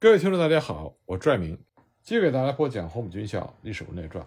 [0.00, 1.58] 各位听众，大家好，我拽明
[2.04, 4.24] 继续给大家播讲《黄埔军校历史文列传》。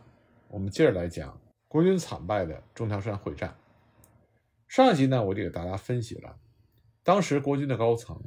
[0.49, 3.55] 我们接着来讲国军惨败的中条山会战。
[4.67, 6.37] 上一集呢，我就给大家分析了
[7.03, 8.21] 当时国军的高层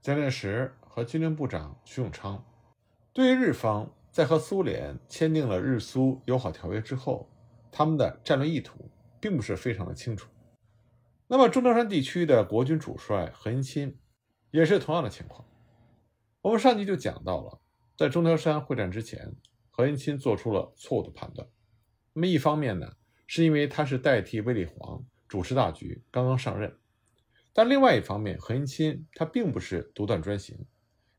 [0.00, 2.40] 蒋介石和军令部长徐永昌
[3.12, 7.28] 对于日方在和苏联签订了日苏友好条约之后，
[7.72, 10.30] 他们的战略意图并不是非常的清楚。
[11.26, 13.98] 那么中条山地区的国军主帅何应钦
[14.52, 15.44] 也是同样的情况。
[16.46, 17.58] 我们上集就讲到了，
[17.96, 19.34] 在中条山会战之前，
[19.68, 21.44] 何应钦做出了错误的判断。
[22.12, 22.88] 那么一方面呢，
[23.26, 26.70] 是因为他是代替卫立煌主持大局，刚刚上任；
[27.52, 30.56] 但另外一方面，何应钦他并不是独断专行，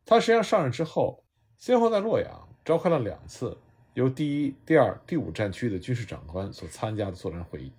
[0.05, 1.22] 他实际上上任之后，
[1.58, 3.58] 先后在洛阳召开了两次
[3.95, 7.73] 由第一、第二、第五战区的军事长官所参加的作战会议，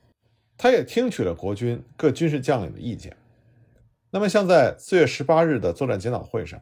[0.59, 3.17] 他也听取了国军各军事将领的意见。
[4.11, 6.61] 那么像在四月十八日的作战检讨会上，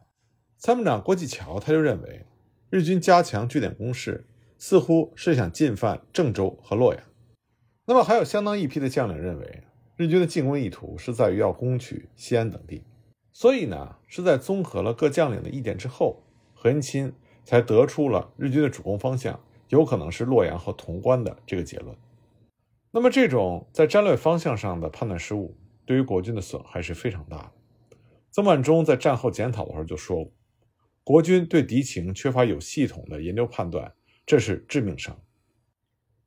[0.57, 2.25] 参谋长郭继桥他就认为，
[2.71, 4.25] 日军加强据点攻势，
[4.57, 7.03] 似乎是想进犯郑州和洛阳。
[7.85, 9.63] 那么还有相当一批的将领认为，
[9.95, 12.83] 日军的进攻意图是在于要攻取西安等地。
[13.31, 16.23] 所以呢，是在综合了各将领的意见之后，
[16.55, 17.13] 何应钦
[17.45, 21.95] 才得出了日军的主攻方向有可能是洛阳和潼关的这个结论。
[22.89, 25.55] 那么这种在战略方向上的判断失误，
[25.85, 27.51] 对于国军的损害是非常大的。
[28.31, 30.31] 曾万钟在战后检讨的时候就说过。
[31.07, 33.89] 国军对敌情缺乏有系统的研究判断，
[34.25, 35.17] 这是致命伤。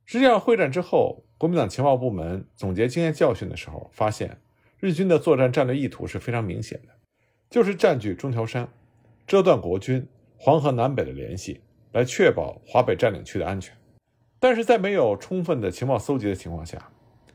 [0.05, 4.35] 实际上，会战之后，国民党情报部门总结经验教训的时候，发现
[4.79, 6.93] 日军的作战战略意图是非常明显的，
[7.47, 8.67] 就是占据中条山，
[9.27, 10.03] 遮断国军
[10.35, 13.77] 黄河南北的联系，来确保华北占领区的安全。
[14.39, 16.91] 但是在没有充分的情报搜集的情况下，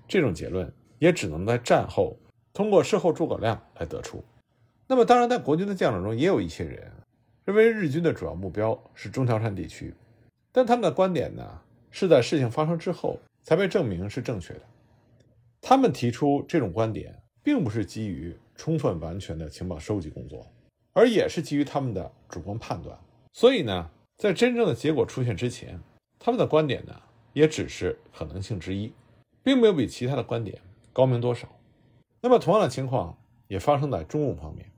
[0.09, 2.19] 这种结论也只能在战后
[2.53, 4.25] 通过事后诸葛亮来得出。
[4.89, 6.91] 那么，当然，在国军的将领中也有一些人。
[7.47, 9.95] 认为日军的主要目标是中条山地区，
[10.51, 14.63] 但他们的观点呢，是在事情发生之后才被证明是正确的。
[15.61, 20.45] 他们提出这种观点，并不是基于充分完全的情报收集工作，
[20.93, 22.99] 而也是基于他们的主观判断。
[23.33, 25.81] 所以呢，在真正的结果出现之前，
[26.19, 27.01] 他们的观点呢，
[27.33, 28.93] 也只是可能性之一，
[29.45, 30.61] 并没有比其他的观点
[30.93, 31.49] 高明多少。
[32.21, 33.17] 那么，同样的情况
[33.47, 34.69] 也发生在中共方面。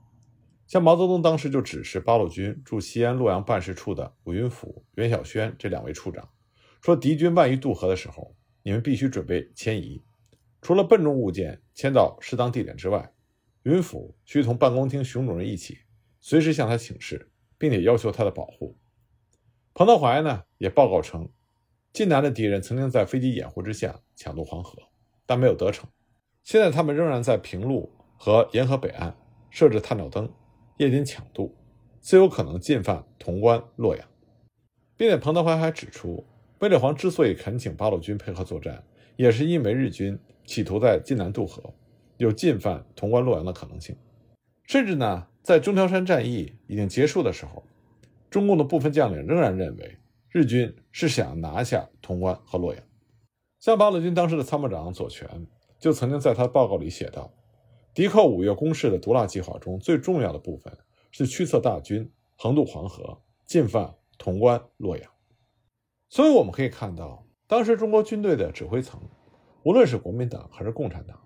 [0.69, 6.29] 像毛泽东当时就指示八路军驻西安、洛阳办事处的武云甫、袁晓轩这两位处长，
[6.83, 10.03] 说敌军万一渡河的时候，你们必须准备迁移，
[10.61, 13.11] 除了笨重物件迁到适当地点之外，
[13.63, 15.79] 云甫需同办公厅熊主任一起，
[16.21, 18.77] 随时向他请示，并且要求他的保护。
[19.73, 21.31] 彭德怀呢也报告称，
[21.95, 24.79] 晋南的敌人曾经在飞机掩护之下抢渡黄河，
[25.25, 25.89] 但没有得逞。
[26.45, 29.17] 现在他们仍然在平陆和沿河北岸
[29.49, 30.31] 设置探照灯。
[30.79, 31.57] 夜间抢渡，
[32.01, 34.09] 最有可能进犯潼关、洛阳，
[34.97, 36.25] 并且彭德怀还指出，
[36.61, 38.85] 卫立煌之所以恳请八路军配合作战，
[39.17, 40.17] 也是因为日军
[40.47, 41.75] 企图在晋南渡河，
[42.17, 43.97] 有进犯潼关、洛阳的可能性。
[44.69, 47.65] 甚至呢，在中条山战役已经结束的时候，
[48.31, 49.99] 中共的部分将领仍然认为
[50.31, 52.81] 日军是想拿下潼关和洛阳。
[53.59, 55.29] 像八路军当时的参谋长左权
[55.81, 57.33] 就曾经在他的报告里写道。
[57.99, 60.73] 敌寇五月攻势的毒辣计划中最重要的部分
[61.11, 65.11] 是驱策大军横渡黄河，进犯潼关、洛阳。
[66.09, 69.01] 所以我们可以看到，当时中国军队的指挥层，
[69.65, 71.21] 无论是国民党还是共产党，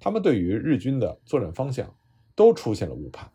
[0.00, 1.94] 他们对于日军的作战方向
[2.34, 3.30] 都出现了误判，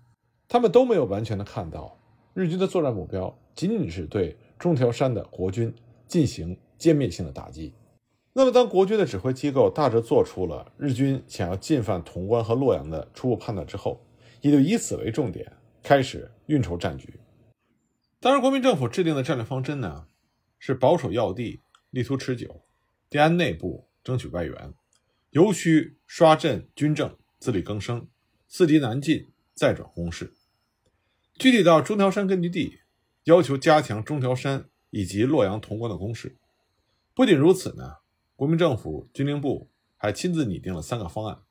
[0.48, 1.96] 他们都没有完全的看到
[2.34, 5.72] 日军的作战目标仅仅是对中条山的国军
[6.08, 7.76] 进行歼灭性的打击。
[8.34, 14.06] 那么，当国军的指挥机构大致做出了日军想要进犯潼关和洛阳的初步判断之后，
[14.40, 15.52] 也就以此为重点
[15.84, 17.20] 开始运筹战局。
[18.22, 20.08] 当然，国民政府制定的战略方针呢，
[20.60, 21.60] 是保守要地，
[21.90, 22.64] 力图持久，
[23.10, 24.74] 奠安内部，争取外援，
[25.32, 28.08] 尤需刷振军政，自力更生，
[28.48, 30.34] 四敌难进，再转攻势。
[31.34, 32.80] 具体到中条山根据地，
[33.26, 36.38] 要求加强中条山以及洛阳、潼关的攻势。
[37.14, 37.98] 不仅如此呢。
[38.42, 41.44] 国民政府军令部还亲自拟定了三个方案，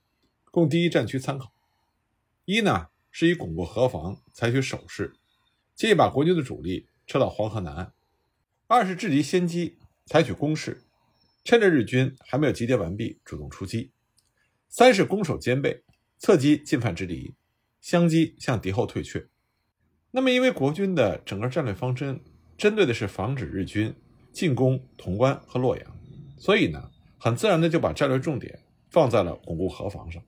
[0.51, 1.53] 供第一战区参考。
[2.47, 5.15] 一呢，是以巩固河防，采取守势，
[5.77, 7.93] 建议把国军的主力撤到黄河南岸；
[8.67, 10.83] 二是制敌先机，采取攻势，
[11.45, 13.93] 趁着日军还没有集结完毕，主动出击；
[14.69, 15.85] 三是攻守兼备，
[16.19, 17.37] 侧击进犯之敌，
[17.81, 19.25] 相击向敌后退却。
[20.11, 22.21] 那么，因为国军的整个战略方针
[22.59, 23.95] 针对的是防止日军
[24.33, 26.00] 进攻潼关和洛阳。
[26.41, 30.23] 所以呢，很自然的就把战略重点放在了巩固河防上。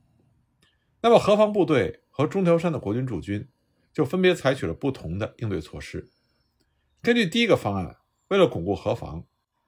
[1.01, 3.49] 那么，河防部队和中条山的国军驻军，
[3.95, 6.11] 就分别采取了不同的应对措施。
[7.01, 7.97] 根据第一个方案，
[8.29, 9.25] 为了巩固河防，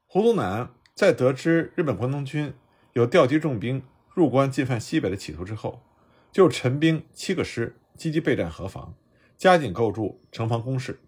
[0.06, 2.52] 胡宗南在得知日本关东军
[2.92, 3.82] 有调集重兵
[4.14, 5.82] 入关进犯西北的企图之后，
[6.30, 8.94] 就陈兵七个师，积极备战河防，
[9.36, 11.00] 加紧构筑城防工事。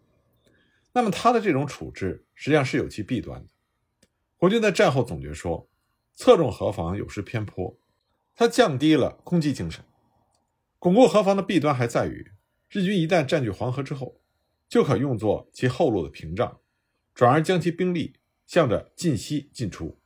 [0.94, 3.50] 那么他的这种处置实际上是有其弊端的。
[4.36, 5.68] 国军在战后总结说，
[6.14, 7.78] 侧重河防有失偏颇，
[8.34, 9.84] 它降低了攻击精神。
[10.78, 12.32] 巩固河防的弊端还在于，
[12.68, 14.20] 日军一旦占据黄河之后，
[14.68, 16.60] 就可用作其后路的屏障，
[17.14, 19.98] 转而将其兵力向着晋西进出。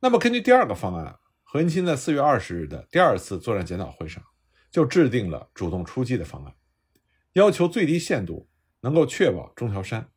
[0.00, 4.24] 那么，根据第二个方案，何应钦在四月二十日的第二次作战检讨会上
[4.70, 6.54] 就制定了主动出击的方案，
[7.32, 8.48] 要求最低限度。
[8.82, 10.10] 能够确保中条山。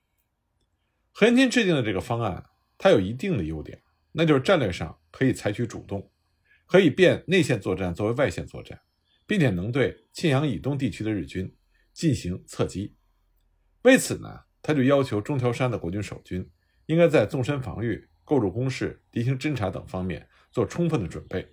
[1.12, 2.46] 何应钦制定的这个方案，
[2.84, 3.82] 它有一定的优点，
[4.12, 6.12] 那就是战略上可以采取主动，
[6.66, 8.78] 可以变内线作战作为外线作战，
[9.26, 11.56] 并且能对沁阳以东地区的日军
[11.94, 12.94] 进行侧击。
[13.84, 16.46] 为此呢，他就要求中条山的国军守军
[16.88, 21.48] 应该在纵深防御、构筑工事、敌情侦察等方面做充分的准备，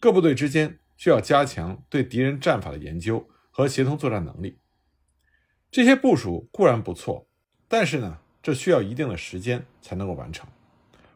[0.00, 4.58] 各部队之间需要加强对敌人战法的研究和协同作战能力。
[5.70, 7.30] 这些部署固然不错，
[7.68, 10.48] 但是呢，这需要一定的时间才能够完成，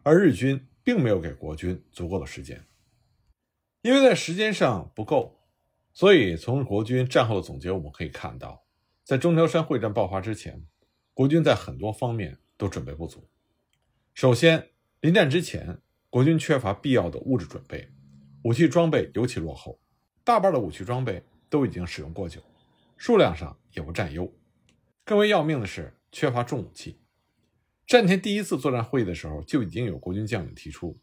[0.02, 2.67] 而日军并没有给国军足够的时间，
[3.82, 5.41] 因为在时间上不够，
[5.93, 8.64] 所以从国军战后的总结我们可以看到，
[9.05, 10.67] 在中条山会战爆发之前，
[11.12, 13.29] 国军在很多方面都准备不足。
[14.14, 14.70] 首先，
[15.00, 17.91] 临战之前，国军缺乏必要的物质准备，
[18.44, 19.79] 武器装备尤其落后，
[20.25, 22.41] 大半的武器装备都已经使用过久，
[22.97, 24.32] 数量上也不占优。
[25.05, 26.99] 更为要命的是，缺乏重武器。
[27.90, 30.96] 战前第一次作战会议的时候，就已经有国军将领提出，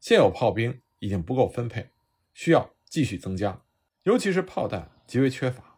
[0.00, 1.90] 现有炮兵已经不够分配，
[2.32, 3.62] 需要继续增加，
[4.04, 5.76] 尤其是炮弹极为缺乏。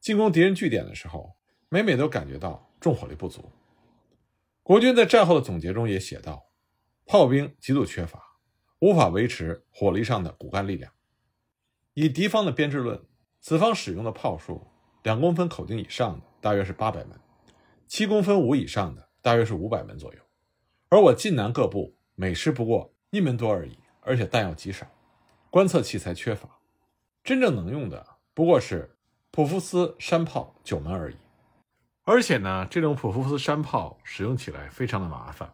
[0.00, 1.36] 进攻敌人据点的时候，
[1.68, 3.52] 每每都感觉到重火力不足。
[4.64, 6.50] 国军在战后的总结中也写道
[7.06, 8.20] ：“炮兵极度缺乏，
[8.80, 10.92] 无法维持火力上的骨干力量。
[11.94, 13.00] 以敌方的编制论，
[13.40, 14.66] 此方使用的炮数，
[15.04, 17.16] 两公分口径以上的。”大约是八百门，
[17.86, 20.20] 七公分五以上的大约是五百门左右，
[20.88, 24.86] 而我晋南各部每师不过一门多而已，而且弹药极少，
[25.50, 26.48] 观测器材缺乏，
[27.24, 28.96] 真正能用的不过是
[29.32, 31.16] 普夫斯山炮九门而已。
[32.04, 35.52] 而且呢，这种普夫斯山炮使用起来非常的麻烦，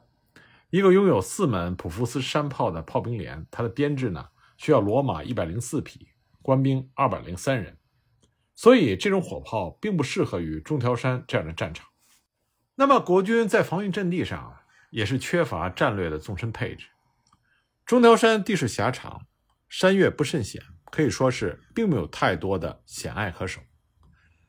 [0.69, 4.29] 一个拥有四门普夫斯山炮的炮兵连，它的编制呢
[4.59, 6.09] 需要骡马一百零四匹，
[6.43, 7.79] 官兵二百零三人。
[8.55, 11.89] 所以，这种火炮并不适合于中条山这样的战场。
[12.83, 14.57] 那么，国军在防御阵地上
[14.91, 16.89] 也是缺乏战略的纵深配置。
[17.87, 19.23] 中条山地势狭长，
[19.69, 23.61] 山岳不甚险，可以说是并没有太多的险隘可守。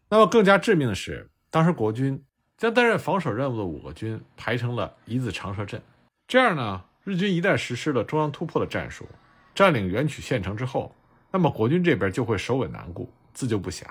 [0.09, 2.25] 那么，更加致命的是，当时国军
[2.57, 5.79] 将担任防守任务的五个军排成了一字长蛇阵。
[6.27, 9.07] 这样呢，日军一旦实施了中央突破的战术，
[9.53, 10.95] 占领元曲县城之后，
[11.29, 13.13] 那么国军这边就会首尾难顾。
[13.31, 13.83] 自救不暇。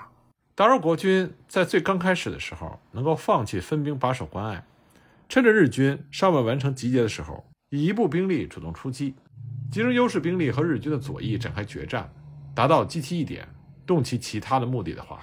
[0.55, 4.63] 假如国军在最刚开始的时候能够放弃分兵把守关隘，
[5.27, 9.15] 趁着日军尚未完成集结的时候，以一部兵力主动出击，
[9.71, 12.13] 集中优势兵力和日军的左翼展开决战，
[12.53, 13.47] 达到击其一点，
[13.83, 15.21] 动其其他的目的的话，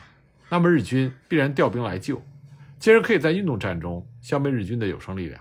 [0.49, 2.21] 那么日军必然调兵来救，
[2.81, 5.41] 既然可以在运动战中消灭日军的有生力量，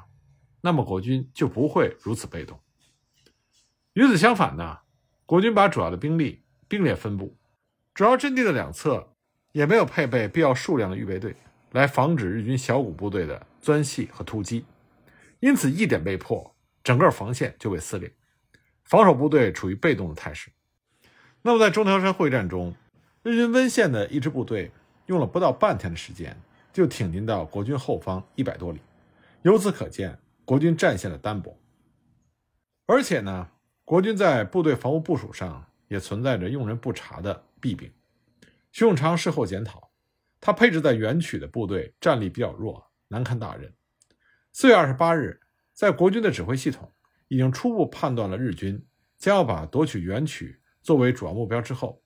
[0.61, 2.59] 那么国军就不会如此被动。
[3.93, 4.77] 与此相反呢，
[5.25, 7.35] 国军把主要的兵力并列分布。
[7.95, 9.15] 主要阵地的两侧
[9.51, 11.35] 也没有配备必要数量的预备队，
[11.71, 14.65] 来防止日军小股部队的钻隙和突击，
[15.39, 18.11] 因此一点被破，整个防线就被撕裂，
[18.83, 20.51] 防守部队处于被动的态势。
[21.41, 22.75] 那么在中条山会战中，
[23.23, 24.71] 日军温县的一支部队
[25.07, 26.35] 用了不到半天的时间，
[26.71, 28.79] 就挺进到国军后方一百多里，
[29.41, 31.57] 由此可见国军战线的单薄。
[32.85, 33.49] 而且呢，
[33.85, 37.43] 国军在部队防务部署上也存在着用人不察的。
[37.61, 37.91] 弊病。
[38.71, 39.91] 徐永昌事后检讨，
[40.39, 43.73] 他配置在元曲的部队战力比较弱，难堪大任。
[44.53, 45.39] 四月二十八日，
[45.73, 46.91] 在国军的指挥系统
[47.27, 48.85] 已经初步判断了日军
[49.17, 52.01] 将要把夺取元曲作为主要目标之后，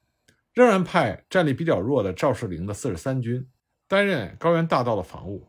[0.53, 3.46] 仍然派战力比较弱的赵世灵的四十三军
[3.88, 5.46] 担任高原大道的防务，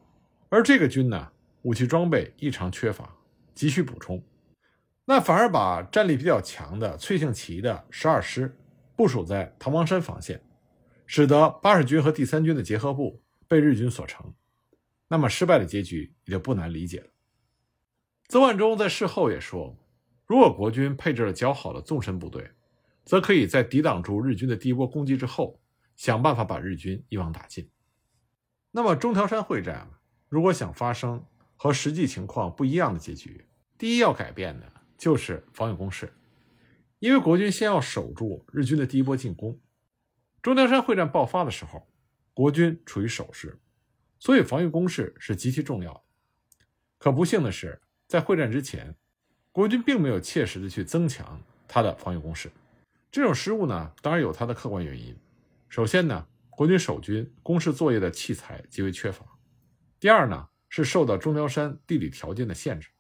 [0.49, 1.31] 而这个军呢，
[1.63, 3.15] 武器装备异常缺乏，
[3.55, 4.23] 急需补充。
[5.05, 8.57] 那反而把战力比较强的崔庆奇的十二师。
[8.97, 10.41] 部署在唐王山防线，
[11.07, 14.35] 使得八十军和第三军的结合部被日军所成，
[15.09, 17.07] 那么失败的结局也就不难理解了。
[18.29, 19.77] 曾万钟在事后也说，
[20.27, 22.51] 如果国军配置了较好的纵深部队，
[23.05, 25.61] 则可以在抵挡住日军的第一波攻击之后，
[25.95, 27.69] 想办法把日军一网打尽。
[28.71, 29.89] 那么中条山会战
[30.29, 31.23] 如果想发生
[31.55, 33.45] 和实际情况不一样的结局，
[33.77, 36.13] 第一要改变的就是防御工事，
[36.99, 39.61] 因为国军先要守住日军的第一波进攻。
[40.45, 41.89] 中条山会战爆发的时候，
[42.35, 43.59] 国军处于守势，
[44.19, 46.03] 所以防御工事是极其重要的。
[46.99, 48.95] 可不幸的是，在会战之前，
[49.53, 52.53] 国军并没有切实的去增强他的防御工事。
[53.11, 55.17] 这种失误呢，当然有它的客观原因。
[55.71, 59.25] 首先呢，国军守军攻势作业的器材极为缺乏；
[59.99, 62.91] 第二呢，是受到中条山地理条件的限制。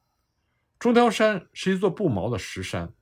[0.79, 2.95] 中条山是一座不毛的石山，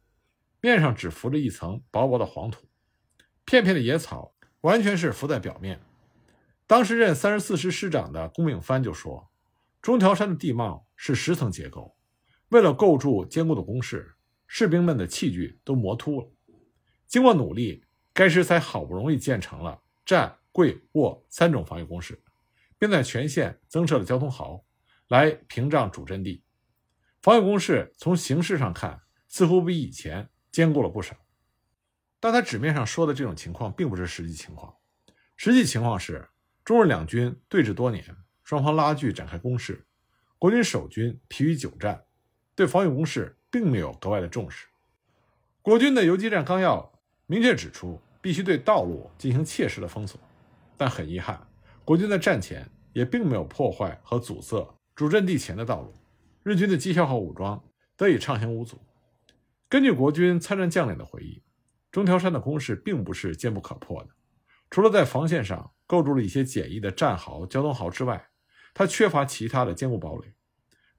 [0.61, 2.67] 面上只浮着一层薄薄的黄土，
[3.45, 5.81] 片片的野草完全是浮在表面。
[6.67, 9.31] 当时任三十四师师长的龚炳藩就说
[9.83, 11.97] ：“中条山的地貌是十层结构，
[12.49, 14.15] 为了构筑坚固的工事，
[14.47, 16.29] 士兵们的器具都磨秃了。”
[17.07, 17.85] 经过努力，
[18.15, 22.23] 该师才好不容易建成了站、跪、卧三种防御工事，
[22.79, 24.65] 并在全线增设了交通壕，
[25.09, 26.43] 来屏障主阵地。
[27.21, 31.15] 防御工事从形式上看，似乎比以前坚固了不少。
[32.23, 34.73] 但他纸面上说的这种情况，并不是实际情况。
[35.37, 36.29] 实际情况是，
[36.65, 39.85] 中日两军对峙多年，双方拉锯展开攻势，
[40.39, 42.05] 国军守军疲于久战，
[42.55, 44.69] 对防御工事并没有格外的重视。
[45.63, 46.93] 国军的游击战纲要。
[47.27, 50.21] 明确指出，必须对道路进行切实的封锁，
[50.77, 51.41] 但很遗憾，
[51.83, 55.95] 国军在战前也并没有破坏和阻塞主阵地前的道路，
[56.43, 57.63] 日军的机械化武装
[57.97, 58.79] 得以畅行无阻。
[59.67, 61.43] 根据国军参战将领的回忆，
[61.93, 64.11] 中条山的攻势并不是坚不可破的，
[64.71, 68.31] 除了在防线上构筑了一些简易的战壕、交通壕之外，
[68.73, 70.35] 它缺乏其他的坚固堡垒，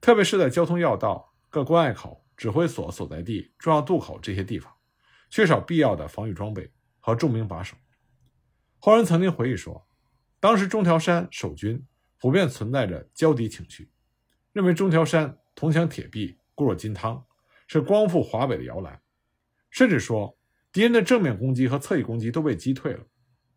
[0.00, 4.72] 特别是在交通要道、各关隘口、指挥所所在地、重要渡口这些地方。
[5.30, 7.76] 缺少必要的防御装备和重兵把守。
[8.78, 9.88] 后人曾经回忆说，
[10.38, 11.84] 当时中条山守军
[12.20, 13.90] 普遍存在着骄敌情绪，
[14.52, 17.26] 认为中条山铜墙铁壁、固若金汤，
[17.66, 19.02] 是光复华北的摇篮，
[19.70, 20.38] 甚至说
[20.74, 23.00] 敌人的正面攻击和侧翼攻击都被击退了，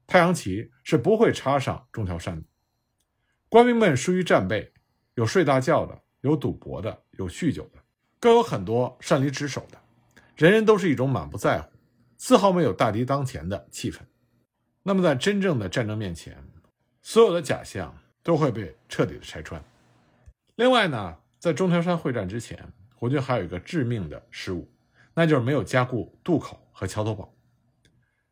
[0.05, 2.47] 太阳旗是不会插上中条山的。
[3.49, 4.71] 官兵们疏于战备，
[5.15, 7.79] 有睡大觉的，有赌博的，有酗酒的，
[8.19, 9.81] 更有很多擅离职守的。
[10.35, 11.71] 人人都是一种满不在乎，
[12.19, 13.97] 丝毫没有大敌当前的气氛。
[14.83, 16.37] 那么，在真正的战争面前，
[17.01, 19.59] 所有的假象都会被彻底的拆穿。
[20.57, 24.71] 另外呢，在中条山会战之前，国军还有一个致命的失误，
[25.15, 27.35] 那就是没有加固渡口和桥头堡。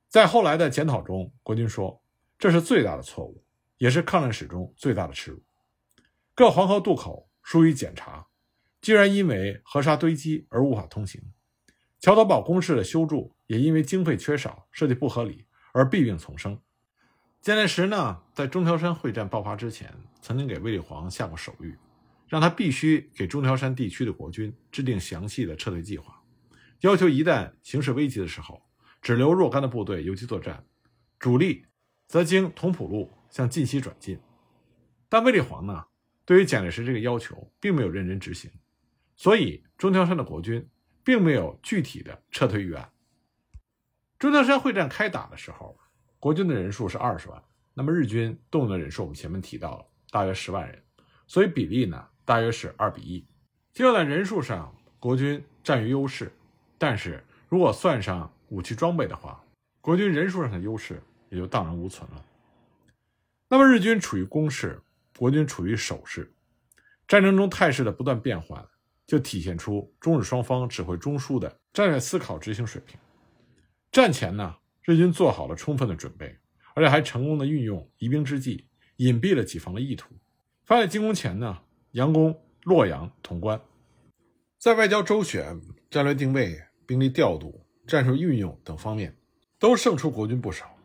[0.07, 2.03] 在后来的检讨中，国军说
[2.37, 3.43] 这是最大的错误，
[3.79, 5.41] 也是抗战史中最大的耻辱。
[6.35, 8.27] 各黄河渡口疏于检查，
[8.81, 11.19] 居然因为河沙堆积而无法通行。
[11.99, 16.61] 桥头堡工事的修筑也因为经费缺少、设计不合理而弊病丛生。
[17.41, 21.75] 蒋介石呢，在中条山会战爆发之前，曾经给卫立煌下过手谕，
[22.27, 26.21] 让他必须给中条山地区的国军制定详细的撤退计划，
[26.81, 28.61] 要求一旦形势危急的时候，
[29.01, 30.65] 只留若干的部队游击作战，
[31.19, 31.65] 主力
[32.07, 34.19] 则经同蒲路向晋西转进。
[35.09, 35.85] 但卫立煌呢，
[36.25, 38.51] 对于蒋介石这个要求并没有认真执行，
[39.15, 40.67] 所以中条山的国军。
[41.05, 42.91] 并没有具体的撤退预案。
[44.17, 45.77] 中条山会战开打的时候，
[46.19, 47.39] 国军的人数是二十万，
[47.75, 50.83] 那么日军动员的人数我们前面提到了，大约十万人，
[51.27, 53.23] 所以比例呢大约是二比一。
[53.71, 56.35] 就在人数上，国军占于优势，
[56.87, 59.43] 但是如果算上武器装备的话，
[59.81, 62.23] 国军人数上的优势也就荡然无存了。
[63.49, 64.79] 那么日军处于攻势，
[65.17, 66.31] 国军处于守势，
[67.07, 68.63] 战争中态势的不断变换。
[69.07, 72.99] 就体现出中日双方指挥中枢的战略思考执行水平。
[73.91, 76.37] 战前呢，日军做好了充分的准备，
[76.75, 80.13] 而且还成功的运用疑兵之计，隐蔽了己方的意图。
[80.65, 81.59] 发起进攻前呢，
[81.93, 83.59] 佯攻洛阳、潼关，
[84.59, 89.15] 在外交周旋、战略定位、兵力调度、战术运用等方面，
[89.59, 90.75] 都胜出国军不少。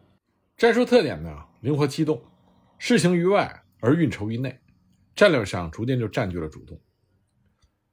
[0.57, 1.30] 战术特点呢，
[1.61, 2.23] 灵活机动，
[2.78, 4.61] 事行于外而运筹于内，
[5.14, 6.80] 战略上逐渐就占据了主动。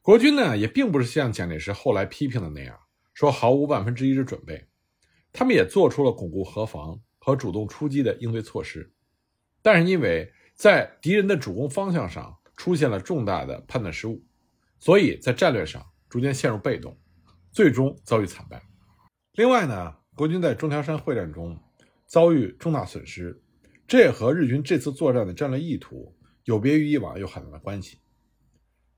[0.01, 2.79] 国军呢，也并不是像蒋介石后来批评的那样，
[3.13, 4.67] 说毫无万分之一之准备，
[5.33, 8.93] 他们也做出了巩固河防和主动出击的应对措施，
[9.61, 14.25] 但是因为在敌人的主攻方向上出现了重大的判断失误，
[14.79, 16.97] 所以在战略上逐渐陷入被动，
[17.57, 18.61] 最终遭遇惨败。
[19.31, 21.59] 另外呢，国军在中条山会战中
[22.05, 23.41] 遭遇重大损失，
[23.87, 27.97] 这也和日军这次作战的战略意图有别于以往有很大的关系。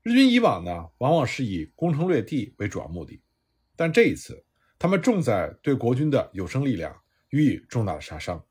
[0.02, 3.22] 日军以往呢，往往是以攻城略地为主要目的，
[3.76, 4.44] 但这一次，
[4.78, 6.94] 他们重在对国军的有生力量
[7.30, 8.44] 予以重大的杀伤。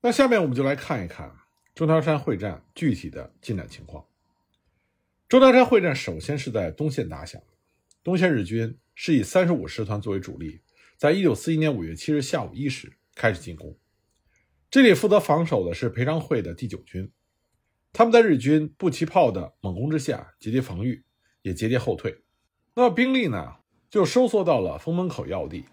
[0.00, 1.32] 那下面我们就来看一看
[1.76, 4.04] 中条山会战具体的进展情况。
[5.28, 7.40] 中条山会战首先是在东线打响，
[8.02, 10.62] 东线日军是以三十五师团作为主力，
[10.96, 13.76] 在一九四一年五月七日下午一时开始进攻。
[14.70, 17.12] 这里负责防守的是裴昌会的第九军，
[17.92, 21.04] 他们在日军步骑炮的猛攻之下节节防御，
[21.42, 22.22] 也节节后退。
[22.74, 23.56] 那么兵力呢，
[23.90, 25.66] 就收缩到了封门口要地。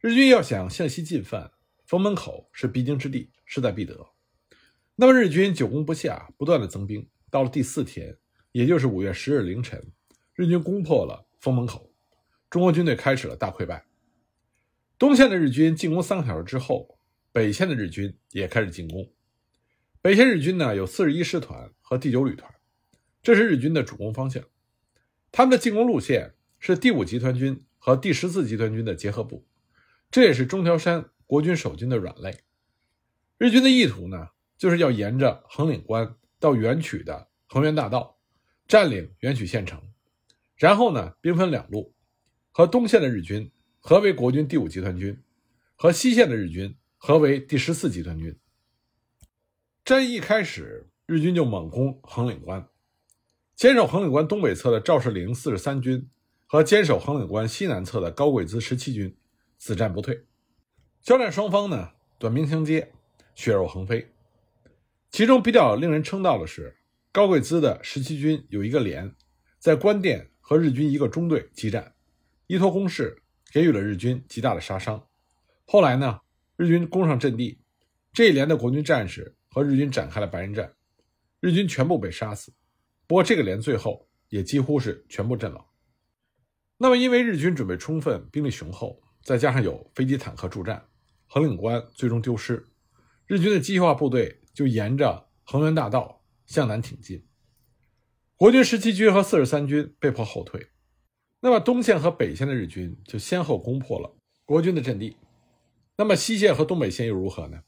[0.00, 1.52] 日军要想向西进犯，
[1.84, 4.08] 封门口是必经之地，势在必得。
[4.96, 8.16] 那么日军久攻不下，不断的增兵，到了第四天，
[8.52, 9.92] 也就是五月十日凌晨，
[10.34, 11.87] 日军攻破了封门口，
[12.50, 13.86] 中国军队开始了大溃败。
[14.98, 16.96] 东线的日军进攻三个小时之后。
[17.30, 19.12] 北线的日军也开始进攻。
[20.00, 22.52] 北线日军呢有四十一师团和第九旅团，
[23.22, 24.42] 这是日军的主攻方向。
[25.30, 29.46] 他们的进攻路线是第五集团军和第十四集团军的结合部，
[30.10, 32.40] 这也是中条山国军守军的软肋。
[33.36, 38.18] 日军的意图呢，就是要沿着横岭关到元曲的横源大道，
[38.66, 39.80] 占领元曲县城，
[40.56, 41.94] 然后呢兵分两路，
[42.58, 45.22] 和东线的日军合为国军第五集团军，
[45.76, 46.76] 和西线的日军。
[46.96, 48.36] 合为第十四集团军。
[49.84, 52.68] 战役一开始，日军就猛攻横岭关，
[53.54, 56.10] 坚守横岭关东北侧的赵世灵四十三军
[56.46, 59.16] 和坚守横岭关西南侧的高贵滋十七军
[59.56, 60.24] 死战不退。
[61.00, 62.90] 交战双方呢，短兵相接，
[63.36, 64.12] 血肉横飞。
[65.12, 66.76] 其中比较令人称道的是，
[67.12, 69.14] 高贵滋的十七军有一个连，
[69.60, 71.94] 在关店和日军一个中队激战，
[72.48, 75.06] 依托攻势，给予了日军极大的杀伤。
[75.64, 76.20] 后来呢？
[76.56, 77.60] 日军攻上阵地，
[78.12, 80.74] 这一连的国军战士和日军展开了白刃战，
[81.38, 82.52] 日军全部被杀死。
[83.06, 85.64] 不过这个连最后也几乎是全部阵亡。
[86.78, 90.88] 那么因为日军准备充分，兵力雄厚，再加上有飞机坦克助战，
[91.26, 92.66] 横岭关最终丢失，
[93.26, 97.24] 日军的机械化部队就沿着横源大道向南挺进，
[98.34, 100.70] 国军十七军和四十三军被迫后退。
[101.40, 104.12] 那么东线和北线的日军就先后攻破了
[104.44, 105.16] 国军的阵地。
[105.96, 107.62] 那么西线和东北线又如何呢？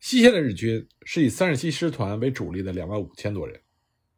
[0.00, 3.60] 西线的日军是以三十七师团为主力的两万五千多人，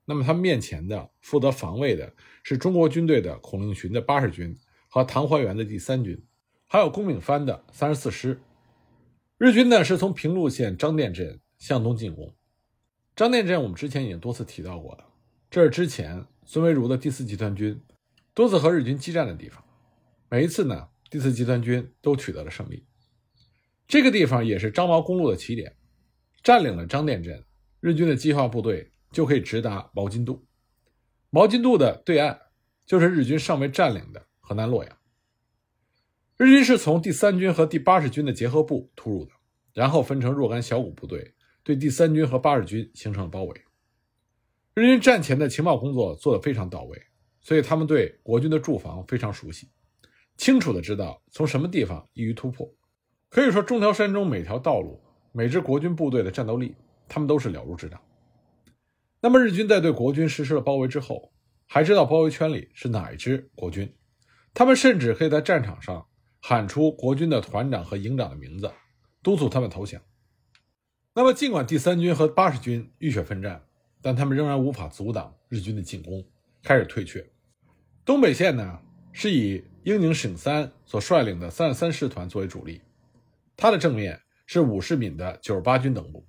[0.04, 4.56] 那么他们面前的负责防卫的是中国军队的孔令群的八十军
[4.88, 6.22] 和唐怀元的第三军，
[6.66, 8.40] 还有龚炳藩的三十四师。
[9.38, 12.32] 日军呢是从平陆县张店镇向东进攻。
[13.16, 15.04] 张店镇我们之前已经多次提到过了，
[15.50, 17.82] 这是之前孙维如的第四集团军
[18.34, 19.62] 多次和日军激战的地方，
[20.30, 22.86] 每一次呢第四集团军都取得了胜利。
[23.86, 25.76] 这个地方也是张毛公路的起点，
[26.42, 27.44] 占领了张店镇，
[27.80, 30.46] 日军的机械化部队就可以直达毛津渡。
[31.28, 32.40] 毛津渡的对岸
[32.86, 34.98] 就是日军尚未占领的河南洛阳。
[36.38, 39.32] 日军是从第三军和第八十军的结合部突入的，
[39.74, 43.60] 然后分成若干小股部队，对第三军和八十军形成了包围。
[44.74, 47.02] 日军战前的情报工作做得非常到位，
[47.42, 49.68] 所以他们对国军的驻防非常熟悉，
[50.36, 52.72] 清楚的知道从什么地方易于突破。
[53.28, 55.02] 可以说，中条山中每条道路、
[55.32, 56.76] 每支国军部队的战斗力，
[57.08, 58.00] 他们都是了如指掌。
[59.20, 61.32] 那么，日军在对国军实施了包围之后，
[61.66, 63.94] 还知道包围圈里是哪一支国军，
[64.52, 66.06] 他们甚至可以在战场上
[66.40, 68.70] 喊出国军的团长和营长的名字，
[69.22, 70.02] 督促他们投降。
[71.14, 73.64] 那么，尽管第三军和八十军浴血奋战，
[74.02, 76.22] 但他们仍然无法阻挡日军的进攻，
[76.62, 77.31] 开始退却。
[78.04, 78.80] 东北线呢，
[79.12, 82.80] 是以英宁省三所率领的三十三师团作为主力。
[83.56, 86.26] 他的正面是武士敏的九十八军等部，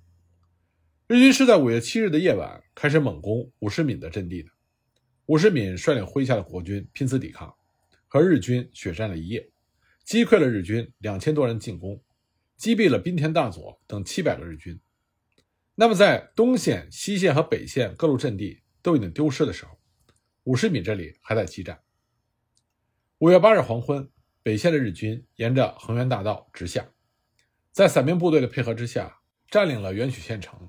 [1.08, 4.50] 日军是在五月七日的夜晚开始猛攻武士敏的阵地的。
[5.26, 7.52] 武士敏率领麾下的国军拼死抵抗，
[8.06, 9.50] 和日军血战了一夜，
[10.04, 12.00] 击溃了日军两千多人进攻，
[12.56, 14.78] 击毙了滨田大佐等七百个日军。
[15.74, 19.73] 那么，在东线、西线和北线各路阵地都已经丢失的时候，
[20.44, 21.80] 五十米这里还在激战。
[23.16, 24.10] 五月八日黄昏，
[24.42, 26.90] 北线的日军沿着横源大道直下。
[27.72, 30.68] 在散兵部队的配合之下，占领了元曲县城，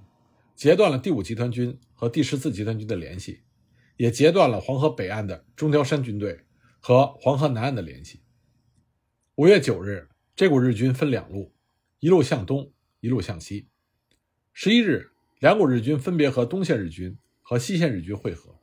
[0.56, 3.42] 截断了第五集团军和第十四集团军的联系，
[3.98, 6.46] 也截断了黄河北岸的中条山军队
[6.80, 8.22] 和黄河南岸的联系。
[9.36, 10.08] 五月九日，
[10.38, 11.54] 这股日军分两路，
[12.00, 13.68] 一路向东，一路向西。
[14.54, 18.58] 十一日，两股日军分别和东线日军和西线日军会合，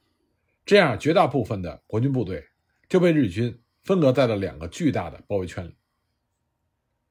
[0.65, 2.49] 这样绝大部分的国军部队
[2.89, 5.77] 就被日军分隔在了两个巨大的包围圈里。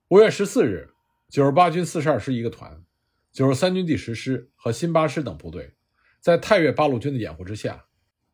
[0.09, 0.89] 五月十四日。
[1.29, 2.83] 九十八军四十二师一个团，
[3.31, 5.75] 九十三军第十师和新八师等部队，
[6.19, 7.85] 在太岳八路军的掩护之下，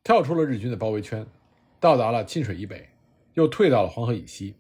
[0.04, 1.24] 跳出了日军的包围圈，
[1.80, 2.90] 到达了沁水以北，
[3.36, 4.56] 又退到了黄河以西。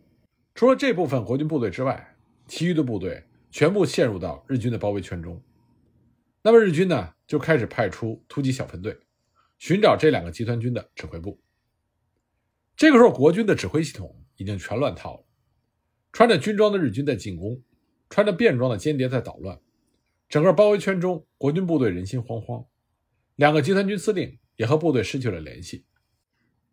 [0.53, 2.15] 除了这部分国军部队之外，
[2.47, 5.41] 其余的部队全部陷入到日军的包围圈中。
[6.43, 8.99] 那么日军呢就开始派出突击小分队，
[9.57, 11.39] 寻找这两个集团军的指挥部。
[12.75, 15.23] 这个时候，国军的指挥系统已经全乱套了。
[16.13, 17.61] 穿着军装的日军在进攻，
[18.09, 19.59] 穿着便装的间谍在捣乱，
[20.29, 22.65] 整个包围圈中，国军部队人心惶惶。
[23.35, 25.85] 两个集团军司令也和部队失去了联系。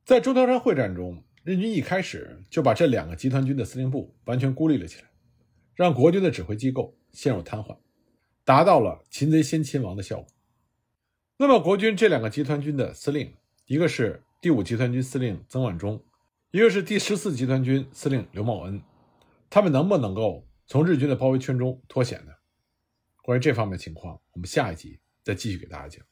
[0.05, 5.09] 在中条山会战中，日军一开始就把这两个集团军的司令部完全孤立了起来，
[5.75, 7.77] 让国军的指挥机构陷入瘫痪，
[8.45, 10.27] 达到了擒贼先擒王的效果。
[11.37, 13.35] 那么，国军这两个集团军的司令，
[13.67, 14.23] 一个是。
[14.41, 16.05] 第五集团军司令曾万钟，
[16.51, 18.83] 一个是第十四集团军司令刘茂恩，
[19.49, 22.33] 他们能不能够从日军的包围圈中脱险呢？
[23.23, 26.05] 关于这方面情况，我们下一集再继续给大家讲。